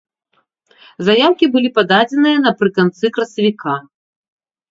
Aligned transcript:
Заяўкі 1.09 1.45
былі 1.55 1.69
пададзеныя 1.75 2.37
напрыканцы 2.47 3.11
красавіка. 3.17 3.77